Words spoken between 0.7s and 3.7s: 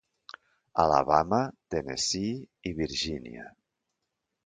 Alabama, Tennessee i Virgínia.